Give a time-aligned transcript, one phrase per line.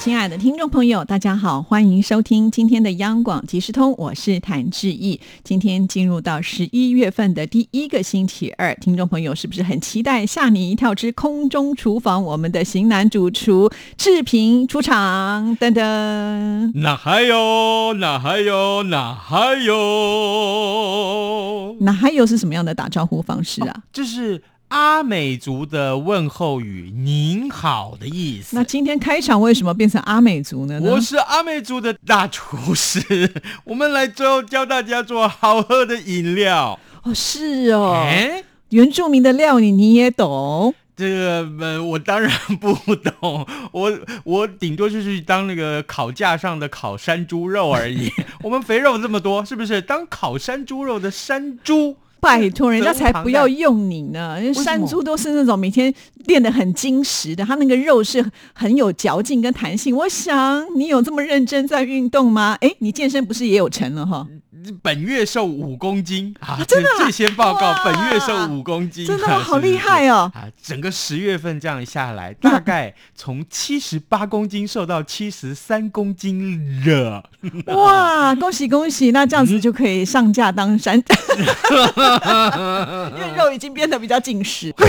[0.00, 5.20] 亲爱的听众朋友，大家好，欢迎收听今天的央广即时通，我是谭志毅。
[5.44, 12.24] 今天进入到十一月份的第一个星期二，听众朋友是不是很期待吓你一跳之空中厨房？
[12.24, 16.72] 我们的型男主厨志平出场，噔噔。
[16.80, 17.92] 哪还有？
[17.92, 18.82] 哪还有？
[18.84, 19.76] 哪还有？
[21.80, 23.82] 哪还有是什么样的打招呼方式啊？
[23.92, 24.42] 就是。
[24.70, 28.54] 阿美族的问候语“您好”的意思。
[28.54, 30.80] 那今天开场为什么变成阿美族呢？
[30.80, 33.32] 我是阿美族的大厨师，
[33.64, 36.78] 我们来最后教大家做好喝的饮料。
[37.02, 38.06] 哦，是哦，
[38.68, 40.72] 原住民的料理你也懂？
[40.96, 48.12] 这个呃，我当然不懂， 我我顶多就是当那个烤架上的烤山猪肉而已。
[48.44, 51.96] 我们肥肉这么多，是不是当烤山猪肉的山猪？
[52.20, 54.38] 拜托，人家才不要用你呢！
[54.54, 55.92] 山猪都是那种每天
[56.26, 59.96] 练得很精实的，它那个肉是很有嚼劲跟弹性。
[59.96, 62.56] 我想你有这么认真在运动吗？
[62.60, 64.26] 哎，你健身不是也有成了哈？
[64.82, 66.58] 本月瘦五公斤啊！
[66.66, 70.30] 真的，最先报告，本月瘦五公斤，真的好厉害哦！
[70.34, 77.24] 啊，整个十月份这样下来，大概从七十八公斤瘦到七十三公斤了。
[77.74, 79.10] 哇，恭喜恭喜！
[79.12, 80.96] 那这样子就可以上架当山，
[83.16, 84.74] 因为肉已经变得比较紧实。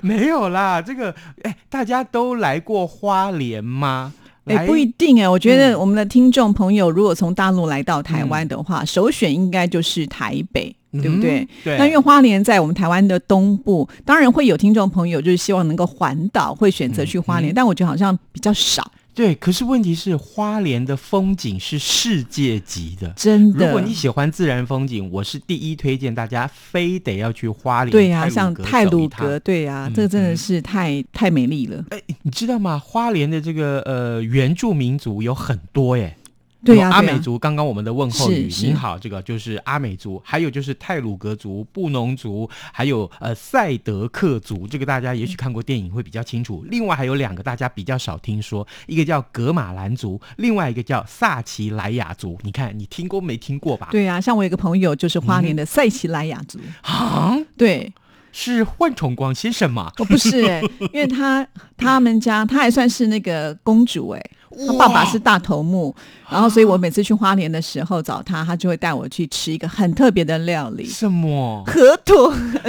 [0.00, 4.12] 没有啦，这个哎，大家都来过花莲吗？
[4.56, 11.46] 哎，不一定哎，我觉得我们的听众朋友如果从大陆来到台湾的话，首选应该就是台北，对不对？
[11.64, 11.76] 对。
[11.78, 18.90] 那因为花莲在我们台湾的东部，当然会有听众朋友就是希望能够环岛，会选择去花莲，但我觉得好像比较少。
[19.14, 23.66] 对，可是问题是花莲的风景是世界级的，真的。
[23.66, 27.90] 如果你喜欢自然风景，我是第一推荐大家非得要去花莲。
[27.90, 31.84] 对呀，像泰鲁阁，对呀，这个真的是太太美丽了。
[31.90, 32.78] 哎，你知道吗？
[32.78, 36.16] 花莲的这个呃原住民族有很多耶。
[36.64, 46.64] 对呀，阿美族刚刚我们的问候语，您好，这个就是阿美族，还有就是泰鲁格族、布农族，还有呃赛德克族，这个大家也许看过电影会比较清楚。
[46.68, 52.38] 另外还有两个大家比较少听说，一个叫格马兰族，另外一个叫萨奇莱雅族。
[52.42, 53.88] 你看你听过没听过吧？
[53.90, 57.92] 对呀，像我有个朋友就是花莲的赛奇莱雅族啊，对，
[58.32, 59.90] 是幻崇光先生吗？
[59.98, 60.42] 哦，不是，
[60.92, 61.46] 因为他
[61.76, 64.22] 他们家他还算是那个公主哎。
[64.66, 65.94] 他爸爸是大头目，
[66.28, 70.84] 然后所以我每次去花莲的时候找他，他就会带我去吃一个很特别的料理。
[70.86, 71.62] 什么？
[71.64, 72.18] 河豚。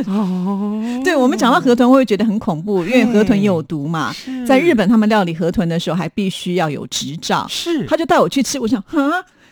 [0.05, 4.13] 哦， 对我们讲到河豚，我会觉得很恐怖，因为河豚有毒嘛。
[4.47, 7.47] 在日本，他们料理河豚的时候还必须要有执照。
[7.49, 8.99] 是，他就带我去吃，我想，哈。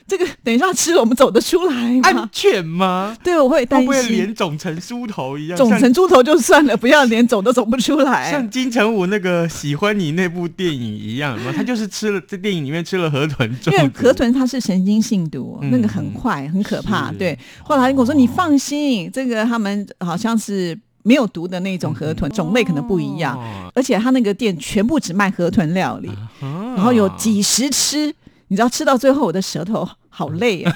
[0.09, 2.02] 这个等一下吃了我们走得出来吗？
[2.03, 3.16] 安全吗？
[3.24, 3.88] 对，我会担心。
[3.88, 5.58] 会不会脸肿成猪头一样？
[5.58, 8.30] 肿成猪头就算了，不要连走都走不出来。
[8.31, 13.50] 像金城武那个喜欢你那部电影一样，他就是吃了在电影里面吃了河豚。
[13.68, 17.12] 因为河豚它是神经性毒，那个很快很可怕。
[17.12, 23.40] 对，后来我说你放心，这个他们好像是没有毒的那种河豚，种类可能不一样，
[23.75, 26.09] 而且他那个店全部只卖河豚料理，
[26.42, 28.14] 然后有几十吃，
[28.48, 29.88] 你知道吃到最后我的舌头。
[30.19, 30.74] 好累啊，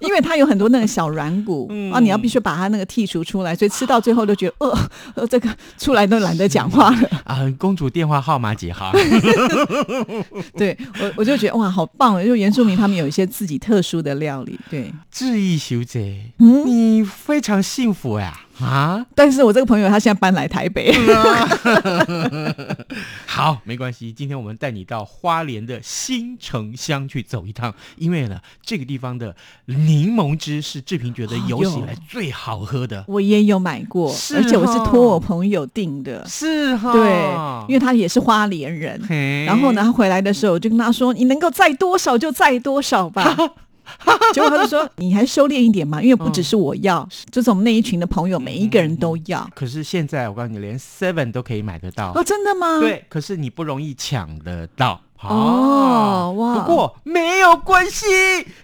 [0.00, 4.78] 因为它有很多那个小软骨啊，你要必须把它那个剔除出来，所以吃到最后都觉得呃
[5.14, 5.48] 呃，这个
[5.78, 7.38] 出来都懒得讲话了啊。
[7.56, 8.90] 公主电话号码几号？
[10.58, 12.20] 对我我就觉得哇，好棒！
[12.26, 14.58] 就原住民他们有一些自己特殊的料理。
[14.68, 18.32] 对，志毅小姐，嗯，你非常幸福呀。
[18.32, 18.50] 啊！
[19.14, 20.92] 但是我这个朋友他现在搬来台北。
[23.26, 24.12] 好，没关系。
[24.12, 29.34] 今天我们带你到花莲的新城乡去走一趟，因为呢，这个地方的
[29.66, 33.04] 柠檬汁是志平觉得有史以来最好喝的。
[33.08, 36.24] 我也有买过，而且我是托我朋友订的。
[36.28, 37.02] 是哈，对，
[37.68, 39.00] 因为他也是花莲人。
[39.46, 43.36] 然后呢，他回来的时候，我就跟他说：“你能够载多少就载多少吧。”
[44.32, 49.48] 结果他就说：“你还收敛一点嘛，因为不只是我要，就是我们那一群的朋友，每一个人都要。
[49.54, 52.80] 可是现在我告诉你，连 Seven 都可以买得到哦，真的吗？
[52.80, 56.34] 对，可是你不容易抢得到哦。
[56.38, 58.06] 哇，不过没有关系，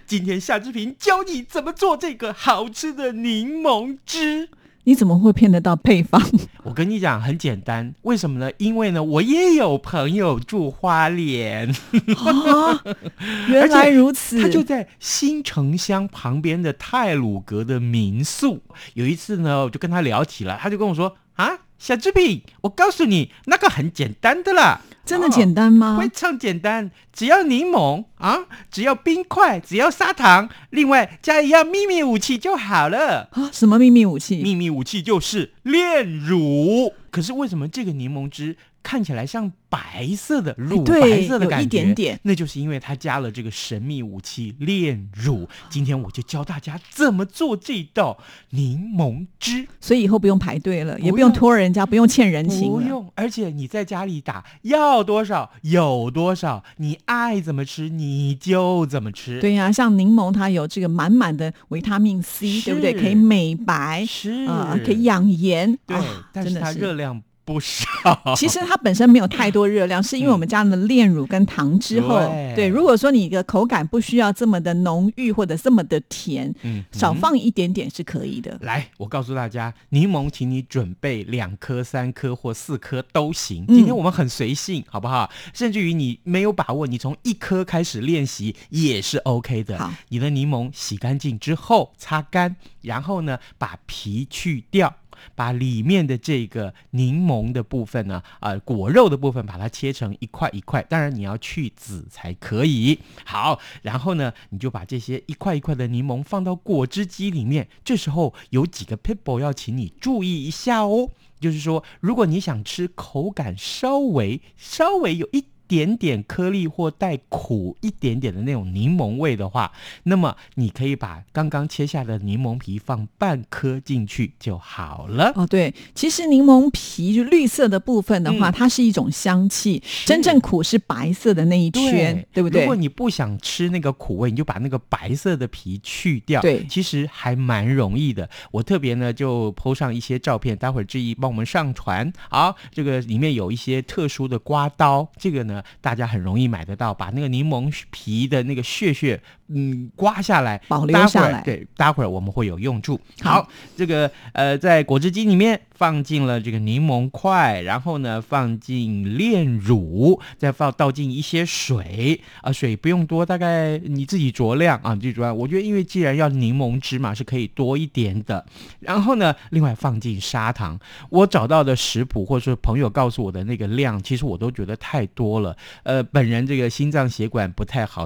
[0.07, 4.49] 今天夏志平教你怎么做这个好吃的柠檬汁。”
[4.89, 6.19] 你怎么会骗得到配方？
[6.65, 8.51] 我跟你讲，很简单，为什么呢？
[8.57, 11.71] 因为呢，我也有朋友住花莲，
[13.47, 14.41] 原来如此。
[14.41, 18.63] 他就在新城乡旁边的泰鲁阁的民宿。
[18.95, 24.81] 有一次呢，我就跟他聊起了，他就跟我说：“啊，小志平，我告诉你，那个很简单的啦。
[25.09, 25.97] 真的简单吗？
[25.99, 33.27] 非常简单，只要柠檬啊，只要冰块，只要砂糖，另外加一样秘密武器就好了。
[33.31, 34.43] 啊，什么秘密武器？
[34.43, 36.93] 秘密武器就是炼乳。
[37.09, 38.55] 可是为什么这个柠檬汁？
[38.89, 45.47] 看起来像白色的乳白色的感觉，一点点，那就是因为它加了这个神秘武器炼乳。
[45.69, 48.17] 今天我就教大家怎么做这道
[48.49, 53.07] 柠檬汁，所以以后不用排队了，也不用托人家，不用欠人情，不用。
[53.13, 59.39] 而且你在家里打，要多少有多少，你爱怎么吃你就怎么吃。
[59.39, 62.93] 对呀，像柠檬它有这个满满的维他命 C，对不对？
[62.93, 65.77] 可以美白，是啊，可以养颜。
[65.85, 65.95] 对，
[66.33, 67.21] 但是它热量。
[67.49, 72.19] 不少，其实它本身没有太多热量，是因为我们加了炼乳跟糖之后，
[72.55, 72.67] 对。
[72.67, 78.55] 如果说你的口感不需要这么的浓郁或者这么的甜，嗯，少放一点点是可以的。
[78.61, 83.65] 来，我告诉大家，柠檬，请你准备两颗、三颗或四颗都行。
[83.65, 85.27] 今天我们很随性，好不好？
[85.51, 89.79] 甚至于你没有把握，你从一颗开始练习也是 OK 的。
[89.79, 94.93] 好，你的柠檬洗干净之后擦干，然后呢把皮去掉。
[95.35, 100.81] 把里面的这个柠檬的部分呢，啊，果肉的部分，把它切成一块一块。
[100.83, 102.99] 当然你要去籽才可以。
[103.25, 107.67] 好，然后呢，你就把这些一块一块的柠檬放到果汁机里面。
[107.83, 115.45] 这时候有几个 people 要请你注意一下哦，就是说，如果你想吃口感稍微稍微有一。
[115.69, 119.71] 点点颗粒或带苦一点点的那种柠檬味的话，
[120.03, 125.31] 那么你可以把刚刚切下的柠檬皮放半颗进去就好了。
[125.35, 132.61] 哦，对，其实柠檬皮就绿色的部分的话，它是一种香气，真正苦是白色的那一圈，对不对？
[132.61, 136.41] 如果你不想吃那个苦味，你就把那个白色的皮去掉。
[136.41, 138.27] 对，其实还蛮容易的。
[138.49, 142.11] 我特别呢就铺上一些照片，待会儿志毅帮我们上传。
[142.27, 145.58] 好，这个里面有一些特殊的刮刀，这个呢。
[145.81, 151.41] 大家很容易买得到，把那个柠檬皮的那个屑屑，嗯，刮下来，保留下来。
[151.41, 152.99] 对，待会儿我们会有用处。
[153.21, 165.35] 好，这个呃，在果汁机里面放进了这个柠檬块，然后呢，放进炼乳，再放倒进一些水啊，水不用多，大概你自己酌量啊，自己酌量。
[165.35, 168.45] 我觉得，因为既然要柠檬汁嘛，是可以多一点的。
[168.79, 170.79] 然后呢，另外放进砂糖。
[171.09, 175.48] 我找到的食谱或者说朋友告诉我的那个量，其实我都觉得太多了。
[175.83, 178.05] 呃，本人这个心脏血管不太好，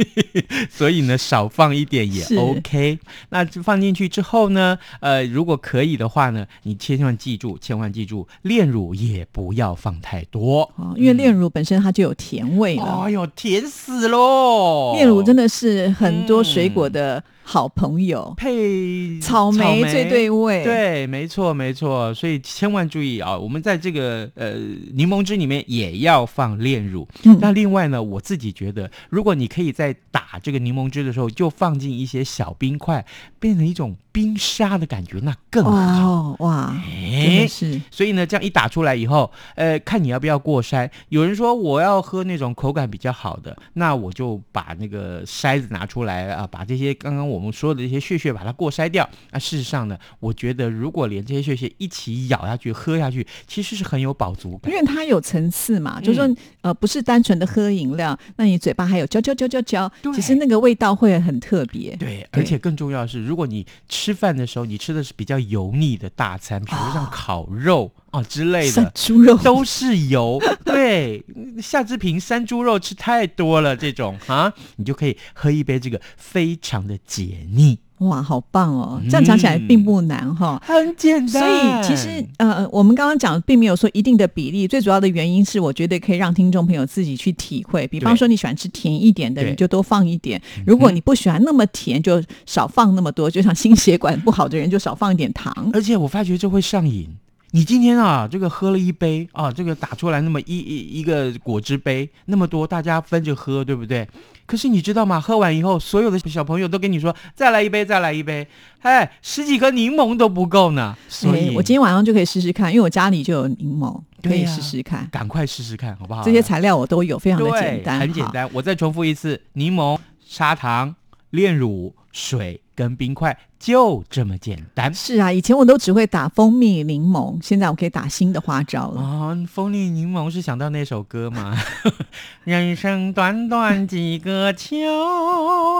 [0.70, 2.98] 所以呢少放一点也 OK。
[3.30, 13.02] 那放进去之后呢，呃，如果可以的话呢，你千万记住，千万记住，炼乳也不要放太多哦，因为炼乳本身它就有甜味了。
[13.04, 14.94] 哎呦，甜死喽！
[14.94, 17.22] 炼乳真的是很多水果的。
[17.48, 23.38] 好朋友配草莓最对味，对，没错没错，所以千万注意啊！
[23.38, 24.54] 我们在这个呃
[24.94, 27.06] 柠檬汁里面也要放炼乳。
[27.40, 33.06] 那另外呢，我自己觉得，如果你可以在打这个柠檬汁的时候，就放进一些小冰块，
[33.38, 33.96] 变成一种。
[34.16, 36.74] 冰沙的感觉那更好哇！
[36.74, 40.90] 哎，是，所以呢，这样一打出来以后，呃，看你要不要过筛。
[41.10, 49.06] 有人说我要喝那种口感比较好的，那我就把那个筛子拿出来啊，把这些刚刚我们说的这些血血把它过筛掉。
[49.32, 56.00] 那事实上呢，我觉得如果连这些血血一起咬下去、喝下去，其实是很有饱足感，因为它有层次嘛。
[56.00, 61.94] 就是说，呃，不是单纯的喝饮料，那你嘴巴还有嚼嚼嚼嚼嚼，其实那个味道会很特别。
[61.96, 64.06] 对，而且更重要的是，如果你吃。
[64.06, 70.40] 吃饭的时候，你吃的是比较油腻的大餐，比如像烤肉啊之类的，猪肉都是油。
[70.64, 71.24] 对，
[71.60, 77.78] 夏志平山猪肉吃太多了，这种啊，你就可以喝一杯这个，非常的解腻。
[78.00, 79.00] 哇，好棒哦！
[79.08, 81.42] 这样讲起来并不难哈，很简单。
[81.42, 87.86] 所以其实呃，我们刚刚讲并没有说一定的比例，最主要的原因是我觉得可以让听众朋友自己去体会。
[87.86, 93.30] 比方说你喜欢吃甜一点的，你就多放一点；如果你不喜欢那么甜，就少放那么多。
[93.30, 95.70] 就像心血管不好的人，就少放一点糖。
[95.72, 97.08] 而且我发觉这会上瘾。
[97.56, 104.06] 你今天啊，这个喝了一杯啊，这个打出来那么一一一个果汁杯那么多，大家分着喝，对不对？
[104.44, 105.18] 可是你知道吗？
[105.18, 108.46] 喝完以后，所有的小朋友都跟你说：“再来一杯，再来一杯。”
[108.82, 110.94] 哎，十几颗柠檬都不够呢。
[111.08, 115.08] 所以，我今天晚上就可以试试看，因为我家里就有柠檬，可以试试看。
[115.10, 116.22] 赶快试试看，好不好？
[116.22, 118.46] 这些材料我都有，非常的简单，很简单。
[118.52, 120.94] 我再重复一次：柠檬、砂糖、
[121.30, 124.92] 炼乳、水跟冰块，就这么简单。
[124.94, 129.00] 是啊，以前我都只会打蜂蜜柠檬，现在我可以打新的花招了。
[129.00, 131.56] 哦，蜂蜜柠檬是想到那首歌吗？
[132.44, 134.76] 人生短短几个秋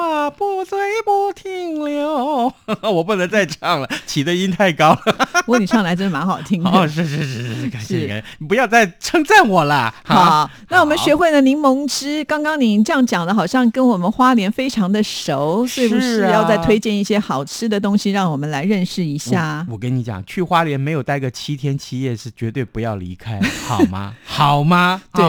[0.00, 2.52] 啊，不醉不停留。
[2.83, 5.02] 我不能再唱了，起的音太高了。
[5.47, 6.71] 不过你唱来真的蛮好听的。
[6.71, 9.95] 哦，是是是是，感谢你，你不要再称赞我了。
[10.04, 12.25] 好，那我们学会了柠檬汁。
[12.25, 19.67] 刚刚您这样讲的，好像跟我们花莲非常的熟，是不是要再推荐一些好吃的东西，让我们来认识一下？
[19.71, 24.15] 我跟你讲，去花莲没有待个七天七夜，是绝对不要离开， 好吗？
[24.25, 25.03] 好吗？
[25.13, 25.25] 对，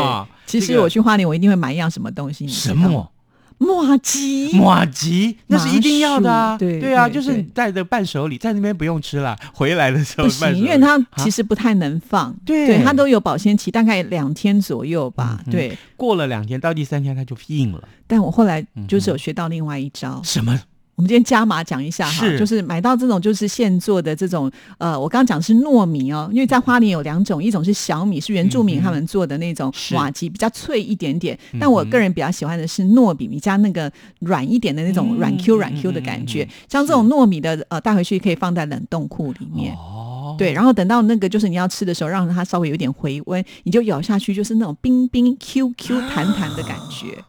[0.45, 2.47] 其实我去花莲，我一定会买一样什么东西？
[2.47, 3.11] 什么？
[3.59, 6.55] 马吉，马吉，那是一定要的啊！
[6.59, 15.41] 对对啊，就是带着伴手礼，在那边不用吃了，回来的时候不行，因为它其实不太能放，对，它都有保鲜期，大概两天左右吧。
[15.49, 17.81] 对，过了两天到第三天它就硬了。
[18.05, 20.61] 但我后来就是有学到另外一招，什么？
[20.97, 31.37] 我们今天加码讲一下哈，就是买到这种就是现做的这种，呃，我刚刚讲是糯米哦，因为在花莲有两种，一种是小米，是原住民他们做的那种瓦吉，比较脆一点点。
[31.59, 36.49] 但我个人比较喜欢的是糯米，你加那个软一点的那种软 Q 软 Q 的感觉。
[36.67, 39.75] 像这种糯米的，呃，带回去可以放在冷冻库里面。
[39.75, 47.23] 哦，对，然后等到那个就是你要吃的时候，让它稍微有点回温，你就咬下去，就是那种冰冰 Q Q 弹弹的感觉，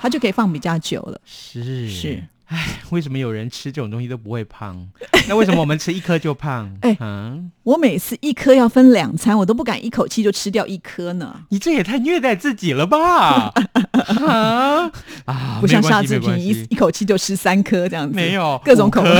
[0.00, 1.20] 它就可以放比较久了。
[1.24, 2.22] 是是。
[2.48, 4.88] 唉，为什么有人吃这种东西都不会胖？
[5.28, 6.74] 那为什么我们吃一颗就胖？
[6.80, 11.42] 哎嗯，我每次一颗要分两餐，我都不敢一口气就吃掉一颗呢。
[11.50, 13.52] 你这也太虐待自己了吧！
[13.92, 14.90] 啊
[15.26, 19.10] 啊，不像夏志平一一口气就吃三颗这样子，没有各种口味，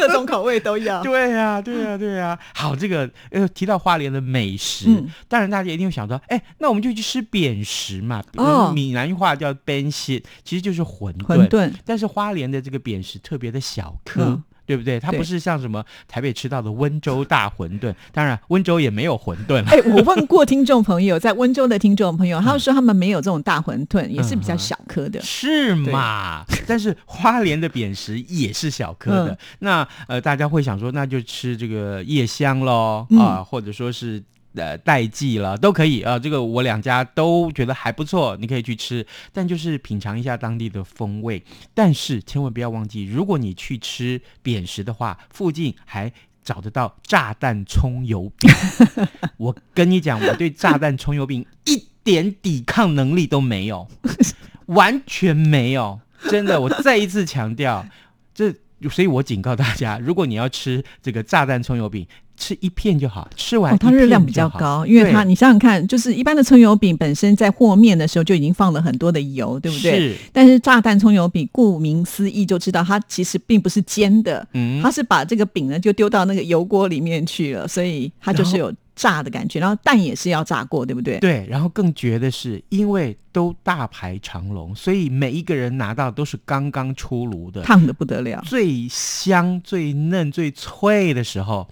[0.00, 1.02] 各种口味都要。
[1.02, 2.38] 对呀，对呀，对呀。
[2.54, 4.86] 好，这个呃，提到花莲的美食，
[5.28, 8.22] 当然大家一定会想到，哎，那我们就去吃扁食嘛。
[8.36, 11.26] 哦，闽南话叫 ben 西，其实就是馄饨。
[11.26, 14.40] 馄饨，但是花莲的这个扁食特别的小颗。
[14.68, 15.00] 对不对？
[15.00, 19.64] 它不是像什么台北吃到的温州大馄饨，当然温州也没有馄饨。
[19.64, 26.44] 哎，我问过听众朋友，在温州的听众朋友，他们说他们没有这种大馄饨，也是比较小颗的，是嘛？
[26.66, 29.38] 但是花莲的扁食也是小颗的。
[29.60, 34.22] 那呃，大家会想说，那就吃这个夜香喽啊，或者说是。
[34.54, 41.42] 呃，代记了都可以啊，这个我两家都觉得还不错，你可以去吃，但就是品尝一下当地的风味。
[41.74, 46.12] 但是千万不要忘记，如果你去吃扁食的话，附近还
[46.42, 48.50] 找得到炸弹葱油饼。
[49.36, 53.86] 我跟你讲，我对炸弹葱油饼一点抵抗能力都没有，
[54.66, 56.00] 完全没有，
[56.30, 57.86] 真的，我再一次强调，
[58.34, 58.54] 这，
[58.90, 62.06] 所以我警告大家，如果你要吃这个炸弹葱油饼。
[62.40, 69.98] 吃一片就好，吃完它热量比较高，因为它你想想看，就是一般的葱油饼本身在和面的时候就已经放了很多的油，对不对？
[69.98, 70.16] 是。
[70.32, 79.58] 但是炸弹葱油饼，顾名思义就知道它其实并不是煎的，嗯，它是把这个饼呢就丢到那个油锅里面去了，所以它就是有炸的感觉。
[79.58, 81.18] 然后蛋也是要炸过，对不对？
[81.20, 81.46] 对。
[81.48, 91.68] 然后更绝的是，因为都大排长龙，所以每一个人拿到都是刚刚出炉的，烫的不得了，最香、最嫩、最脆的时候。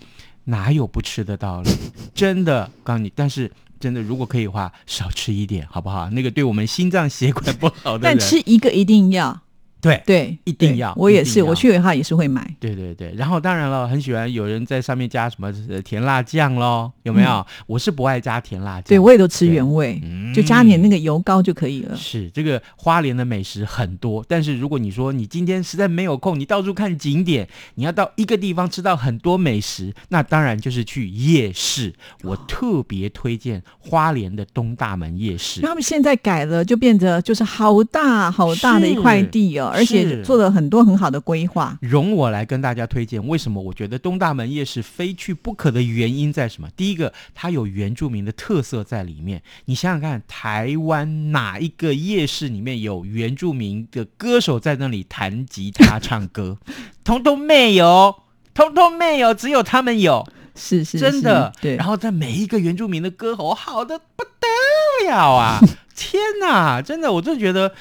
[0.49, 1.71] 哪有不吃的道理？
[2.14, 6.09] 真的告诉你，但是真的，如果可以的话，少吃一点，好不好？
[6.11, 9.40] 那个对我们心脏血管不好的，但吃一个一定要。
[9.87, 10.93] 对对，一定要。
[10.97, 12.49] 我也是，我去的话也是会买。
[12.59, 15.52] 对对对，然后当然了，很喜欢有人在上面加什么
[15.83, 17.47] 甜辣酱喽，有没有？
[17.66, 20.00] 我是不爱加甜辣酱，对我也都吃原味，
[20.35, 21.97] 就加点那个油膏就可以了。
[21.97, 31.95] 是这个花莲的美食很多，但是如果你说你今天实在没有空，你到处看景点，你要到一个地方吃到很多美食，那当然就是去夜市。
[32.23, 39.73] 我特别推荐花莲的东大门夜市，他们现在改了，就变得就是好大好大的一块地哦。
[39.76, 41.78] 而且做了很多很好的规划。
[41.80, 46.68] 容我来跟大家推荐，为什么我觉得东大门夜市非去不可的原因在什么？
[46.76, 49.42] 第一个，它有原住民的特色在里面。
[49.66, 56.59] 你想想看，台湾哪一个夜市里面有原住民的歌手在那里弹吉他唱歌？
[57.04, 58.16] 通通没有，
[58.54, 60.26] 通通没有，只有他们有。
[60.54, 61.52] 是是，真的。
[61.61, 61.76] 对。
[61.76, 65.61] 然后在每一个原住民的歌喉好的不得了啊！
[65.95, 67.75] 天哪，真的，我真的觉得。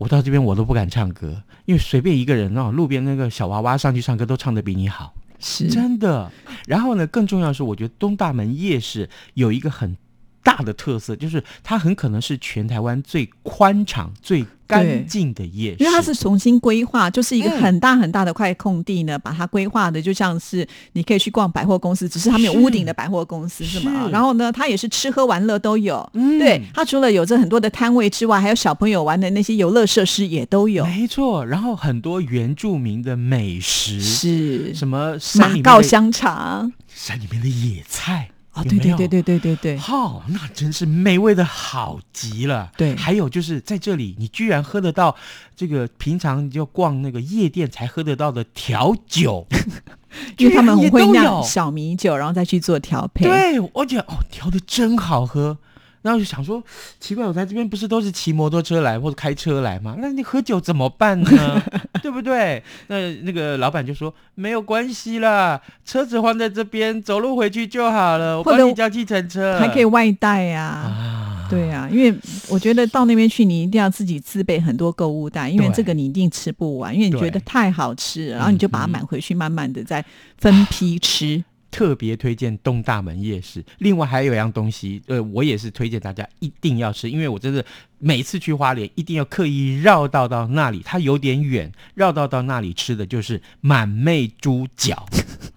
[0.00, 6.32] 我到这边我都不敢唱歌，因为随便一个人哦，路边那个小娃娃上去唱歌都唱的比你好，是真的。
[6.66, 9.94] 然后呢，更重要的是，我觉得东大门夜市有一个很
[10.42, 24.08] 大的特色，就是它很可能是全台湾最宽敞、最干净的夜市，因为它是重新规划，就是一个很大很大的块空地呢，把它规划的就像是你可以去逛百货公司，只是它没有屋顶的百货公司，是吗？
[24.10, 31.44] 然后呢，它也是吃喝玩乐都有，嗯对，它除了有着很多的摊位之外，还有小朋友玩的那些游乐设施也都有，没错。
[31.44, 38.30] 然后很多原住民的美食是什么马告香肠，山里面的野菜。
[38.52, 42.72] 哦，对对对对对对对，好，那真是美味的好极了。
[42.76, 45.14] 对，还有就是在这里，你居然喝得到
[45.54, 49.46] 这个平常就逛那个夜店才喝得到的调酒，
[50.36, 53.24] 因为他们会酿小米酒，然后再去做调配。
[53.24, 55.58] 对，我觉得哦，调的真好喝。
[56.02, 56.62] 然后就想说，
[56.98, 59.96] 奇怪，我在这边不是都是骑摩托车来或者开车来吗？
[59.98, 61.62] 那你喝酒怎么办呢？
[62.02, 62.62] 对不对？
[62.86, 68.38] 那那个老板就说没有关系啦，车子放在这边，走路回去就好了。
[68.38, 70.62] 我帮你叫计程车，还可以外带呀。
[70.62, 72.14] 啊，对呀，因为
[72.48, 80.02] 我觉得到那边去，你一定要自己自备很多购物袋，因为这个你一定吃不完，因为你觉得太好吃，然后你就把它买回去，慢慢的再
[80.38, 81.44] 分批吃。
[81.70, 87.64] 特别推荐东大门夜市，另外还有一样东西，呃，我也是推荐大家一定要吃，因为我真的
[87.98, 95.06] 每次去花莲一定要刻意绕道到那里，它有点远，绕道到那里吃的就是满妹猪脚。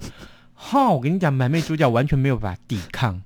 [0.54, 3.22] 哈，我跟你讲，满妹猪脚完全没有办法抵抗。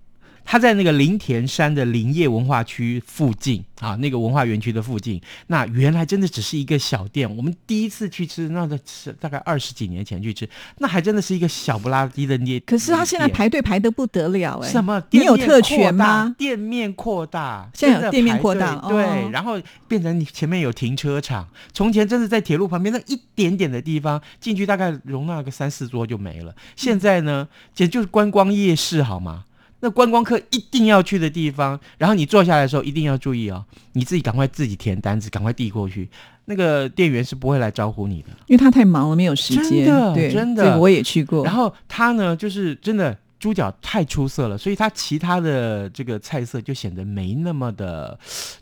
[0.50, 7.30] 他在那个林田山的林业文化区附近啊，那个文化园区的附近，那原来真的只是一个小店。
[7.36, 12.62] 我们第一次去吃，那个是大概二十几年前去吃，那还真的是一个小不拉几的店。
[12.66, 14.70] 可是他现在排队排的不得了哎！
[14.70, 15.04] 什么？
[15.12, 16.34] 你有特权吗？
[16.38, 21.46] 店面扩大，现在有店面扩大，对，然后变成你前面有停车场。
[21.74, 26.56] 从前真的在铁路旁边那一点点的地方进去，大概容纳个三四桌就没了。
[26.78, 29.44] 现在呢，简直就是观光夜市，好吗？
[29.80, 36.10] 那观光客一定要去的地方，然后你坐下来的时候一定要注意哦，你自己赶快自己填单子，赶快递过去。
[36.46, 39.86] 那个店员是不会来招呼你的，因为他太忙了，没有时间。
[39.86, 41.44] 真的，真的，我也去过。
[41.44, 48.18] 然后他呢，就是真的猪脚太出色了，所以他其他的这个菜色就显得没那么的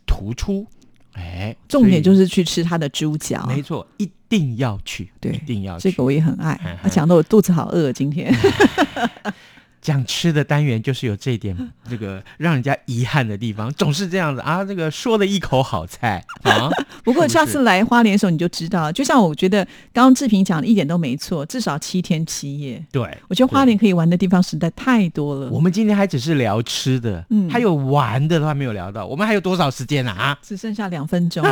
[0.06, 0.66] 突出。
[1.14, 5.90] 哎，重点就是去吃他的猪脚，没错，一定要去，对，一定要去。
[5.90, 6.60] 这个我也很爱，
[6.92, 8.36] 讲的我肚子好饿今天。
[9.86, 11.56] 讲吃的单元就是有这一点，
[11.88, 14.66] 这个让人家遗憾的地方，总是这样子啊。
[14.66, 16.72] 这个说了一口好菜啊，
[17.06, 19.64] 不过下次来花莲的时候你就知道，就像我觉得
[19.94, 22.84] 刚刚志平讲的一点都没错，至少七天七夜。
[22.92, 25.50] 对，我觉得花莲可以玩的地方实在太多了。
[25.52, 29.06] 我们今天还只是聊吃的，嗯，还有玩的都还没有聊到。
[29.06, 30.36] 我们还有多少时间啊？
[30.42, 31.46] 只剩下两分钟，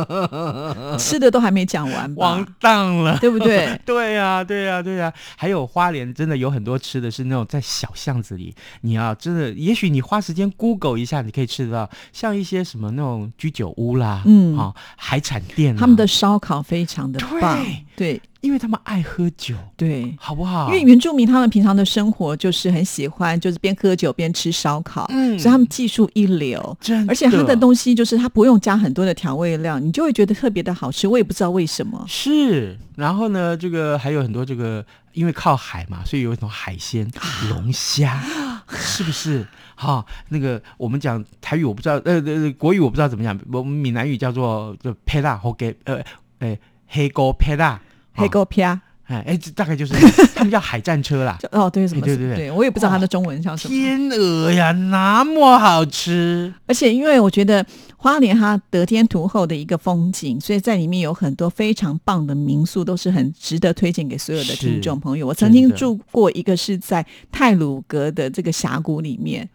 [0.98, 3.78] 吃的都还没讲完，完蛋了，对不对？
[3.84, 5.12] 对呀，对呀，对呀。
[5.36, 7.01] 还有花莲真的有很多吃。
[7.02, 18.22] 的是那种在小巷子里，你要真的，也许你花时间 Google 一下，你可以吃得到，像一些什么那种居酒屋啦，嗯，好海产店，他们的烧烤非常的棒，对。
[18.42, 20.66] 因为他们爱喝酒，对，好不好？
[20.66, 31.06] 因为原住民他们平常的生活就是很喜欢，就是边喝酒边吃烧烤，嗯，所以他们技术一流，真而且他的东西就是他不用加很多的调味料，你就会觉得特别的好吃。
[31.06, 32.04] 我也不知道为什么。
[32.08, 37.08] 是，然后呢，这个还有很多这个，因为靠海嘛，所以有一种海鲜，
[37.48, 38.20] 龙虾，
[38.68, 39.46] 是不是？
[39.76, 46.00] 哈，那个我们讲台语我不知道，呃呃，国语我不知道怎么讲，我们闽南语叫做就佩拉或给呃
[46.40, 47.80] 呃黑锅佩拉。
[48.14, 48.80] 黑狗皮啊！
[49.06, 49.92] 哎哎，这大概就是
[50.34, 51.36] 他们叫海战车啦。
[51.50, 52.00] 哦，对，什么？
[52.00, 53.74] 对对对，我也不知道它的中文叫什么。
[53.74, 56.52] 天鹅呀，那么好吃！
[56.66, 57.64] 而且因为我觉得
[58.02, 65.24] 花莲它得天独厚的一个风景，所以在里面有很多非常棒的民宿，都是很值得推荐给所有的听众朋友。
[65.24, 69.48] 我曾经住过一个是在泰鲁阁的这个峡谷里面。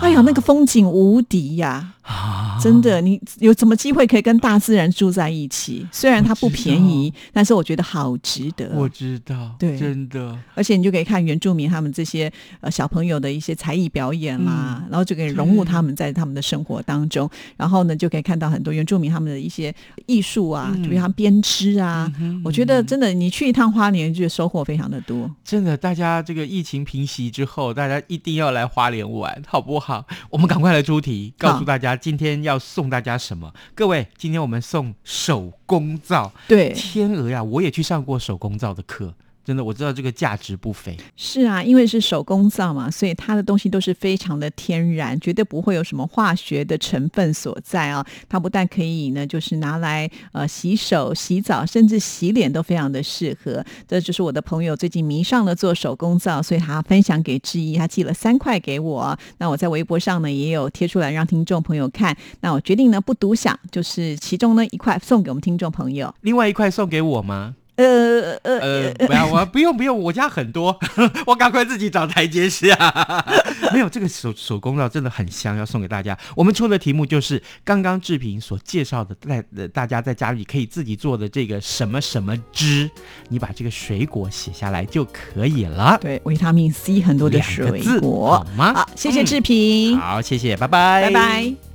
[0.00, 1.94] 哎呀，那个风景无敌呀！
[2.02, 5.86] 啊真的，你有什么机会可以跟大自然住在一起？
[5.92, 8.72] 虽然它不便宜，但是我觉得好值得。
[8.74, 10.36] 我知道，对，真的。
[10.54, 17.30] 而且你就可以看原住民他们这些呃小朋友的一些才艺表演啦，然后就可以融入他们在他们的生活当中。
[17.56, 19.74] 然后呢，就可以看到很多原住民他们的一些
[20.06, 22.10] 艺术啊，就比如他编织啊。
[22.44, 25.28] 我觉得真的，你去一趟花莲，就收获非常的多。
[25.44, 29.42] 真的，大家这个疫情平息之后，大家一定要来花莲玩。
[29.46, 30.06] 好不好？
[30.30, 33.52] 我们赶快来出题，告诉大家今天要送大家什么？
[33.74, 36.32] 各位，今天我们送手工皂。
[36.46, 39.14] 对，天鹅呀，我也去上过手工皂的课。
[39.42, 40.96] 真的，我知道这个价值不菲。
[41.16, 48.06] 是啊，因为是手工皂嘛，所以它的东西都是非常的天然，绝对不会有什么化学的成分所在啊。
[48.28, 53.64] 它不但可以呢，就是拿来呃洗手、洗澡，甚至洗脸都非常的适合。
[53.88, 59.18] 这就是我的朋友最近迷上了做手工皂，所以他分享给志毅，他寄了三块给我。
[59.38, 62.16] 那我在微博上呢也有贴出来让听众朋友看。
[62.42, 67.56] 那我决定呢不独享，就是其中呢一块送给我们听众朋友，另外一块送给我吗？
[67.80, 70.78] 呃呃呃，不要，我不用不用，我家很多，
[71.26, 72.74] 我赶快自己找台阶下。
[73.72, 76.18] 没有这个手手工皂真的很香，要送给大家。
[76.34, 79.14] 我们出的题目就是刚刚志平所介绍的，
[79.54, 82.90] 在大家在家里可以自己做的这个什么什么汁，
[83.28, 85.96] 你把这个水果写下来就可以了。
[86.00, 88.74] 对，维他命 C 很多的水果，好吗？
[88.74, 91.69] 好，谢谢志平，好，谢谢，拜拜，拜拜。